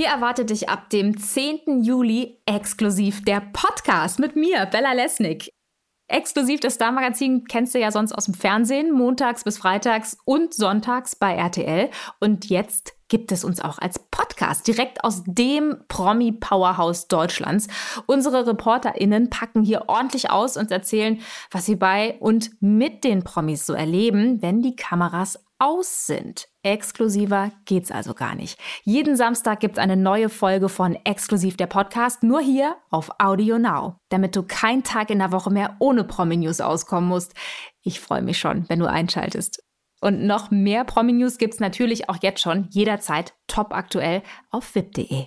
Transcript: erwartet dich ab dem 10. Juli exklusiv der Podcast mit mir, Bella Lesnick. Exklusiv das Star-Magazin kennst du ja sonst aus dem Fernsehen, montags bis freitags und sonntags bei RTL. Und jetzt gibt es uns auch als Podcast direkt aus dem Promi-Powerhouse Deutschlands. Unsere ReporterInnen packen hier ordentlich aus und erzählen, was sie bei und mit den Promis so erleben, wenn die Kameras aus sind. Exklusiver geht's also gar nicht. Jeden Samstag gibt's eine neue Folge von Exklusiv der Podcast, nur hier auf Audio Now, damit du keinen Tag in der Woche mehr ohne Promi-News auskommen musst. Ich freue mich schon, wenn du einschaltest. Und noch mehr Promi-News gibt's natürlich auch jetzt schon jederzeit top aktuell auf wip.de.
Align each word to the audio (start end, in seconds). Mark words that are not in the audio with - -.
erwartet 0.00 0.50
dich 0.50 0.68
ab 0.68 0.90
dem 0.90 1.18
10. 1.18 1.82
Juli 1.82 2.40
exklusiv 2.46 3.24
der 3.24 3.42
Podcast 3.52 4.18
mit 4.18 4.36
mir, 4.36 4.66
Bella 4.66 4.92
Lesnick. 4.92 5.50
Exklusiv 6.08 6.60
das 6.60 6.74
Star-Magazin 6.74 7.44
kennst 7.44 7.74
du 7.74 7.78
ja 7.78 7.90
sonst 7.90 8.12
aus 8.12 8.26
dem 8.26 8.34
Fernsehen, 8.34 8.92
montags 8.92 9.44
bis 9.44 9.58
freitags 9.58 10.18
und 10.24 10.52
sonntags 10.52 11.16
bei 11.16 11.34
RTL. 11.34 11.90
Und 12.20 12.50
jetzt 12.50 12.94
gibt 13.08 13.32
es 13.32 13.44
uns 13.44 13.60
auch 13.60 13.78
als 13.78 13.98
Podcast 13.98 14.66
direkt 14.66 15.04
aus 15.04 15.22
dem 15.26 15.76
Promi-Powerhouse 15.88 17.08
Deutschlands. 17.08 17.68
Unsere 18.06 18.46
ReporterInnen 18.46 19.30
packen 19.30 19.62
hier 19.62 19.84
ordentlich 19.88 20.30
aus 20.30 20.56
und 20.56 20.70
erzählen, 20.70 21.20
was 21.50 21.66
sie 21.66 21.76
bei 21.76 22.16
und 22.20 22.50
mit 22.60 23.04
den 23.04 23.24
Promis 23.24 23.64
so 23.64 23.72
erleben, 23.72 24.42
wenn 24.42 24.62
die 24.62 24.76
Kameras 24.76 25.42
aus 25.58 26.06
sind. 26.06 26.51
Exklusiver 26.62 27.50
geht's 27.64 27.90
also 27.90 28.14
gar 28.14 28.34
nicht. 28.34 28.58
Jeden 28.84 29.16
Samstag 29.16 29.60
gibt's 29.60 29.78
eine 29.78 29.96
neue 29.96 30.28
Folge 30.28 30.68
von 30.68 30.96
Exklusiv 31.04 31.56
der 31.56 31.66
Podcast, 31.66 32.22
nur 32.22 32.40
hier 32.40 32.76
auf 32.90 33.10
Audio 33.18 33.58
Now, 33.58 33.96
damit 34.10 34.36
du 34.36 34.42
keinen 34.42 34.84
Tag 34.84 35.10
in 35.10 35.18
der 35.18 35.32
Woche 35.32 35.50
mehr 35.50 35.76
ohne 35.80 36.04
Promi-News 36.04 36.60
auskommen 36.60 37.08
musst. 37.08 37.34
Ich 37.82 38.00
freue 38.00 38.22
mich 38.22 38.38
schon, 38.38 38.68
wenn 38.68 38.78
du 38.78 38.88
einschaltest. 38.88 39.62
Und 40.00 40.24
noch 40.24 40.50
mehr 40.50 40.84
Promi-News 40.84 41.38
gibt's 41.38 41.60
natürlich 41.60 42.08
auch 42.08 42.18
jetzt 42.22 42.40
schon 42.40 42.68
jederzeit 42.70 43.34
top 43.46 43.72
aktuell 43.72 44.22
auf 44.50 44.74
wip.de. 44.74 45.26